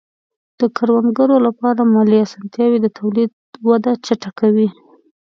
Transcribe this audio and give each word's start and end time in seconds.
د 0.59 0.61
کروندګرو 0.77 1.37
لپاره 1.47 1.81
مالي 1.93 2.17
آسانتیاوې 2.25 2.79
د 2.81 2.87
تولید 2.97 3.31
وده 3.69 3.91
چټکوي. 4.05 4.69